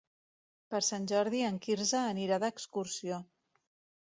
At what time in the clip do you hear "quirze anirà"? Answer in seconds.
1.67-2.41